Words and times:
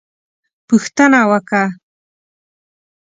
_پوښتنه 0.67 1.21
وکه! 1.31 1.63